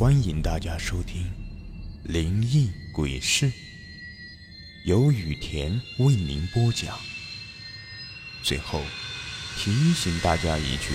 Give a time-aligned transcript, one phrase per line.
[0.00, 1.24] 欢迎大家收听
[2.10, 3.44] 《灵异鬼事》，
[4.86, 6.96] 由雨田为您播讲。
[8.42, 8.80] 最后
[9.58, 10.94] 提醒大家一句：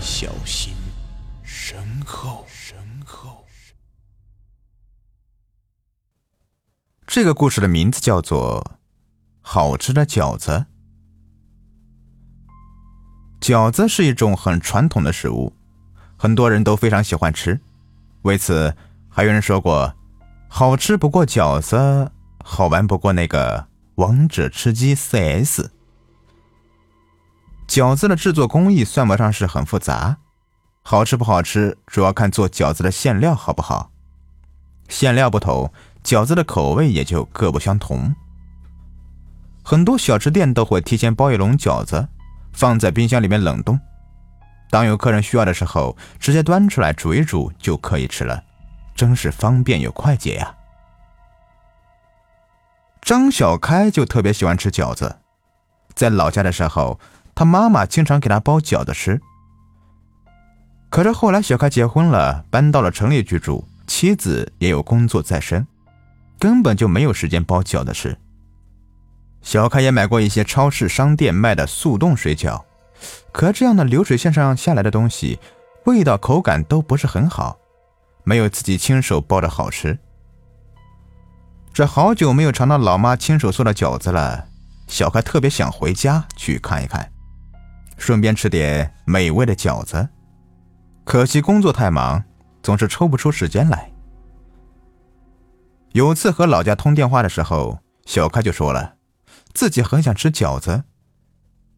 [0.00, 0.74] 小心
[1.44, 2.44] 身后。
[2.48, 3.46] 身后。
[7.06, 8.78] 这个故事的名字叫做
[9.40, 10.66] 《好吃的饺子》。
[13.40, 15.54] 饺子是一种很传统的食物，
[16.16, 17.60] 很多人都非常喜欢吃。
[18.26, 18.74] 为此，
[19.08, 19.94] 还有人说过
[20.50, 22.10] ：“好吃不过饺子，
[22.42, 25.66] 好玩不过那个王者吃鸡 CS。”
[27.68, 30.16] 饺子的制作工艺算不上是很复杂，
[30.82, 33.92] 好吃不好吃主要看做饺子的馅料好不好。
[34.88, 38.12] 馅料不同，饺子的口味也就各不相同。
[39.62, 42.08] 很多小吃店都会提前包一笼饺子，
[42.52, 43.78] 放在冰箱里面冷冻。
[44.76, 48.44] 当有客人需要的时候，直接端出来煮一煮就可以吃了，
[48.94, 50.54] 真是方便又快捷呀。
[53.00, 55.16] 张小开就特别喜欢吃饺子，
[55.94, 57.00] 在老家的时候，
[57.34, 59.18] 他妈妈经常给他包饺子吃。
[60.90, 65.66] 可是后来小开结婚了，搬到了城里居住，妻子也有工作在身，
[66.38, 68.14] 根本就没有时间包饺子吃。
[69.40, 72.62] 小开也买过一些超市、商店卖的速冻水饺。
[73.32, 75.38] 可这样的流水线上下来的东西，
[75.84, 77.58] 味道口感都不是很好，
[78.24, 79.98] 没有自己亲手包的好吃。
[81.72, 84.46] 这好久没有尝到老妈亲手做的饺子了，
[84.86, 87.12] 小开特别想回家去看一看，
[87.98, 90.08] 顺便吃点美味的饺子。
[91.04, 92.24] 可惜工作太忙，
[92.62, 93.92] 总是抽不出时间来。
[95.92, 98.94] 有次和老家通电话的时候，小开就说了，
[99.52, 100.84] 自己很想吃饺子。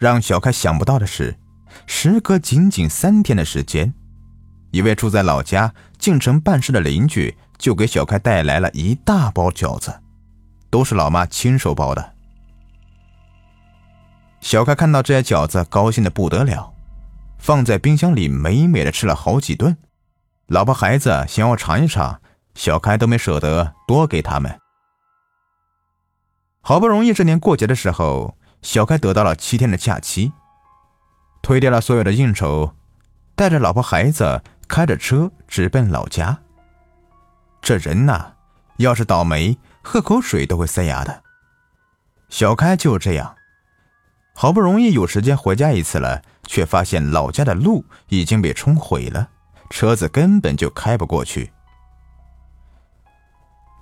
[0.00, 1.36] 让小开想不到的是，
[1.86, 3.92] 时隔仅仅三天的时间，
[4.70, 10.00] 一位住在老家进城办事的邻居就给小开带来了一大包饺子，
[10.70, 12.14] 都是老妈亲手包的。
[14.40, 16.72] 小开看到这些饺子，高兴的不得了，
[17.36, 19.76] 放在冰箱里美美的吃了好几顿。
[20.46, 22.22] 老婆孩子想要尝一尝，
[22.54, 24.58] 小开都没舍得多给他们。
[26.62, 28.34] 好不容易这年过节的时候。
[28.62, 30.32] 小开得到了七天的假期，
[31.42, 32.74] 推掉了所有的应酬，
[33.34, 36.38] 带着老婆孩子开着车直奔老家。
[37.62, 38.32] 这人呐，
[38.76, 41.22] 要是倒霉，喝口水都会塞牙的。
[42.28, 43.34] 小开就这样，
[44.34, 49.30] 好不容易有时间回家一次了，却发现老家的路已经被冲毁了，
[49.70, 51.52] 车子根本就开不过去。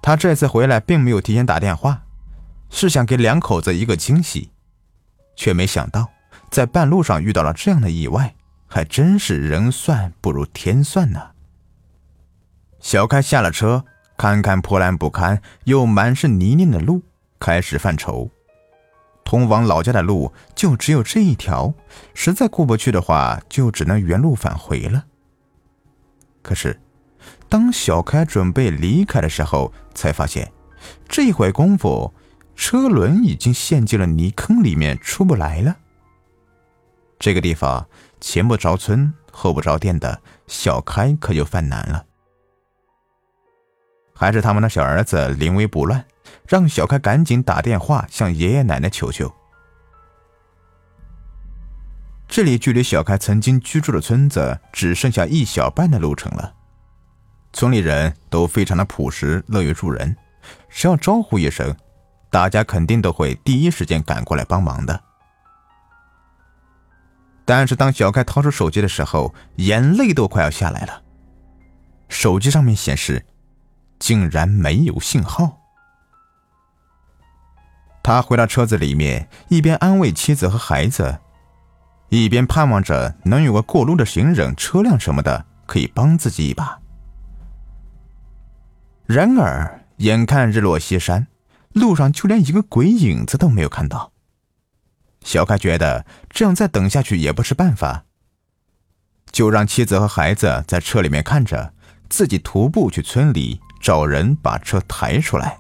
[0.01, 2.03] 他这次回来并没有提前打电话，
[2.71, 4.53] 是想给两口子一个惊喜。
[5.39, 6.11] 却没想到，
[6.51, 8.35] 在半路上遇到了这样的意外，
[8.67, 11.31] 还真是人算不如天算呢。
[12.81, 13.85] 小开下了车，
[14.17, 17.03] 看看破烂不堪又满是泥泞的路，
[17.39, 18.29] 开始犯愁。
[19.25, 21.73] 通往老家的路就只有这一条，
[22.15, 25.05] 实在过不去的话，就只能原路返回了。
[26.43, 26.81] 可是，
[27.49, 30.51] 当小开准备离开的时候，才发现，
[31.09, 32.13] 这一会功夫。
[32.59, 35.77] 车轮已经陷进了泥坑里面，出不来了。
[37.17, 37.89] 这个地方
[38.21, 42.05] 前不着村后不着店的，小开可就犯难了。
[44.13, 46.05] 还是他们的小儿子临危不乱，
[46.49, 49.33] 让小开赶紧打电话向爷爷奶奶求救。
[52.27, 56.53] 这里距离小开曾经居住的村子只剩下一小半的路程了。
[57.53, 60.15] 村里人都非常的朴实，乐于助人，
[60.69, 61.75] 只要招呼一声。
[62.31, 65.01] 大家肯定都会第一时间赶过来帮忙的。
[67.45, 71.03] 但是当小开掏出手机的时候，眼泪都快要下来了。
[72.09, 73.25] 手机上面显示，
[73.99, 75.59] 竟然没有信号。
[78.03, 81.19] 他回到车子里面，一边安慰妻子和孩子，
[82.11, 86.79] 一边盼望着能有个过路的行人、车辆什么的可以帮自己一把。
[89.07, 91.27] 然而，眼看日落西山。
[91.73, 94.13] 路上就连一个鬼影子都没有看到。
[95.25, 98.05] 小开觉得这样再等下去也不是办法，
[99.31, 101.75] 就让妻子和孩子在车里面看着，
[102.09, 105.59] 自己徒步去村里找人把车抬出来。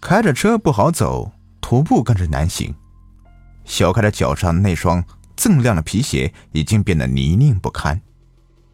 [0.00, 2.74] 开着车不好走，徒步更是难行。
[3.64, 5.04] 小开的脚上那双
[5.36, 8.00] 锃亮的皮鞋已经变得泥泞不堪，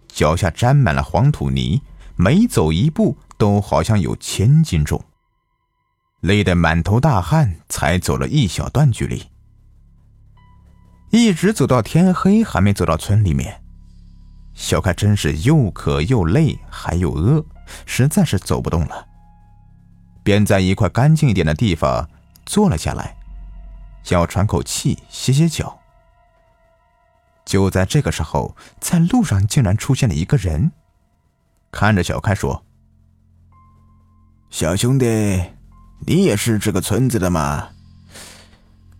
[0.07, 1.83] 脚下沾满了黄土泥，
[2.15, 3.19] 每走一步。
[3.39, 5.03] 都好像有千斤重，
[6.21, 9.31] 累得满头大汗，才走了一小段距离，
[11.11, 13.63] 一直走到天黑，还没走到村里面。
[14.55, 17.45] 小开真是又渴又累还又饿，
[17.85, 19.07] 实在是走不动了，
[20.23, 22.09] 便在一块干净一点的地方
[22.47, 23.17] 坐了下来，
[24.03, 25.79] 想要喘口气、歇歇脚。
[27.45, 30.73] 就在这个时候，在路上竟然出现了一个人，
[31.71, 32.66] 看着小开说
[34.57, 35.07] ：“小兄弟，
[36.07, 37.69] 你也是这个村子的吗？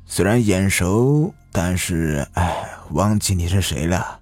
[0.05, 4.21] 虽然眼熟，但是哎，忘记你是谁了。”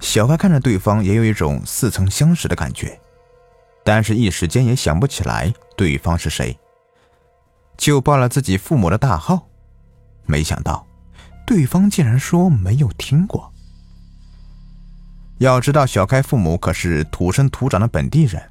[0.00, 2.98] 小开看着对方，也有一种似曾相识的感觉，
[3.84, 6.58] 但是一时间也想不起来对方是谁，
[7.76, 9.46] 就报了自己父母的大号。
[10.24, 10.86] 没想到，
[11.46, 13.52] 对方竟然说没有听过。
[15.36, 18.42] 要知道，小开父母可是土生土长的本地人，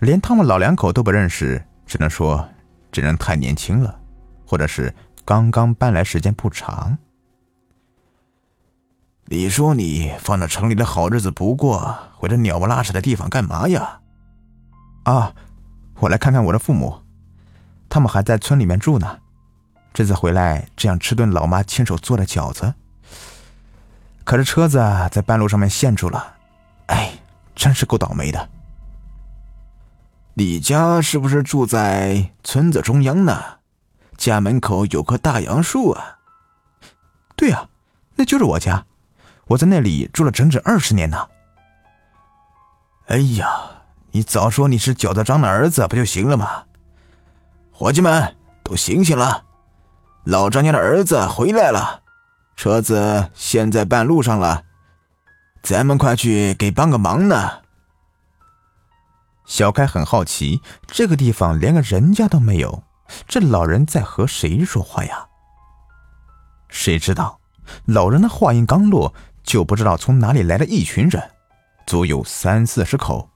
[0.00, 2.48] 连他们老两口都不认识，只能说
[2.90, 4.00] 这人太年轻了，
[4.46, 4.94] 或者是
[5.24, 6.96] 刚刚搬来时间不长。
[9.26, 14.00] 你说你放在城里的好日子不过，回这鸟不拉屎的地方干嘛呀？
[15.04, 15.34] 啊，
[16.00, 17.02] 我来看看我的父母，
[17.88, 19.18] 他们还在村里面住呢。
[19.92, 22.74] 这次回来，这样吃顿老妈亲手做的饺子。
[24.24, 24.78] 可是车子
[25.10, 26.36] 在半路上面陷住了，
[26.86, 27.12] 哎，
[27.54, 28.48] 真是够倒霉的。
[30.40, 33.58] 你家是不是住在村子中央呢？
[34.16, 36.16] 家门口有棵大杨树啊。
[37.36, 37.68] 对呀，
[38.14, 38.86] 那就是我家。
[39.48, 41.28] 我在那里住了整整二十年呢。
[43.08, 43.50] 哎呀，
[44.12, 46.64] 你早说你是饺子张的儿子不就行了吗？
[47.70, 49.44] 伙计们都醒醒了，
[50.24, 52.00] 老张家的儿子回来了，
[52.56, 54.62] 车子陷在半路上了，
[55.62, 57.60] 咱们快去给帮个忙呢。
[59.50, 62.84] 小开很好奇，这个地方连个人家都没有，
[63.26, 65.26] 这老人在和谁说话呀？
[66.68, 67.40] 谁知道，
[67.84, 69.12] 老人的话音刚落。
[69.42, 71.30] 就不知道从哪里来了一群人，
[71.84, 73.28] 足有三四十口。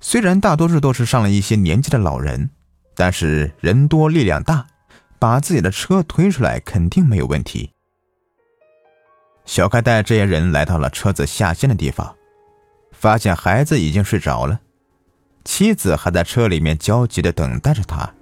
[0.00, 2.50] 虽然大多数都是上了一些年纪的老人，
[2.94, 4.66] 但是人多力量大，
[5.18, 7.72] 把自己的车推出来肯定没有问题。
[9.46, 12.14] 小开带这些人来到了车子下线的地方，
[13.00, 14.60] 发现孩子已经睡着了，
[15.42, 18.12] 妻子还在车里面焦急的等待着他。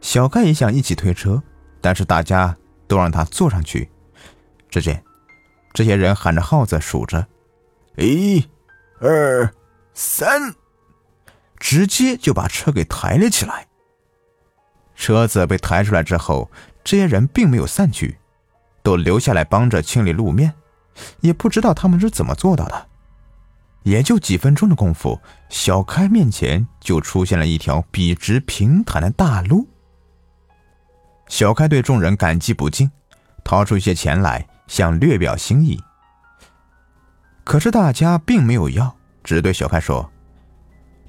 [0.00, 1.42] 小盖也想一起推车，
[1.82, 2.56] 但是大家
[2.88, 3.90] 都让他坐上去。
[4.70, 5.04] 只见
[5.74, 7.26] 这些人喊着号子数着，
[7.98, 8.42] 一、
[9.00, 9.52] 二、
[9.92, 10.54] 三，
[11.58, 13.66] 直接就把车给抬了起来。
[14.94, 16.50] 车子被抬出来之后，
[16.82, 18.16] 这些人并没有散去，
[18.82, 20.54] 都留下来帮着清理路面。
[21.20, 22.86] 也不知道他们是怎么做到的。
[23.82, 29.66] 也就几分钟的功夫，小开面前就出现了一条笔直平坦的大路。
[31.28, 32.90] 小开对众人感激不尽，
[33.44, 34.46] 掏出一些钱来。
[34.70, 35.82] 想略表心意，
[37.42, 38.94] 可是大家并没有要，
[39.24, 40.12] 只对小开说：“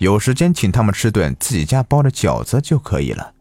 [0.02, 3.36] 有时间请他们吃顿自己家包的饺子就可以了。”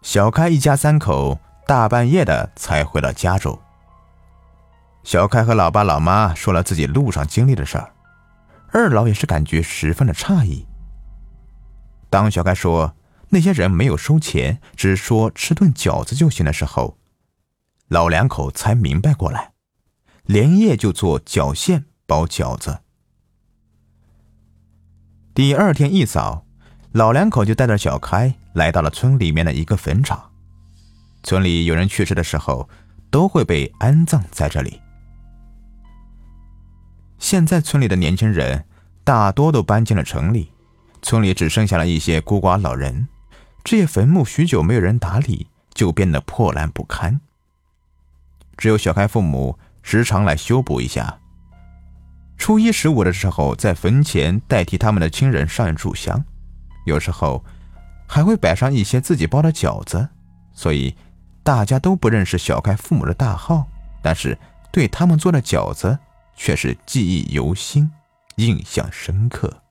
[0.00, 3.60] 小开一家三口大半夜的才回到家中。
[5.06, 7.94] 小开和老爸老妈说了自己路上经历的事儿，
[8.72, 10.66] 二老也是感觉十分的诧异。
[12.10, 12.96] 当小开说
[13.28, 16.98] 那些人没有收钱，只说吃顿饺子就行的时候，
[17.86, 19.52] 老两口才明白过来，
[20.24, 22.80] 连夜就做饺馅包饺子。
[25.32, 26.44] 第二天一早，
[26.90, 30.32] 老两口就带着小开来到了村里面的一个坟场。
[31.22, 32.68] 村里有人去世的时候，
[33.08, 34.80] 都会被安葬在这里。
[37.18, 38.64] 现在村里的年轻人
[39.04, 40.52] 大多都搬进了城里，
[41.02, 43.08] 村里只剩下了一些孤寡老人。
[43.64, 47.20] 这些坟墓许久没有人打理，就变得破烂不堪。
[48.56, 51.18] 只有小开父母时常来修补一下。
[52.38, 56.24] 初一十五的时候，在坟前代替他们的亲人上一炷香，
[56.84, 57.44] 有时候
[58.06, 60.08] 还会摆上一些自己包的饺子。
[60.52, 60.96] 所以
[61.42, 63.66] 大家都不认识小开父母的大号，
[64.02, 64.38] 但是
[64.70, 65.98] 对他们做的饺子
[66.36, 67.90] 却是记忆犹新，
[68.36, 69.62] 印象深刻。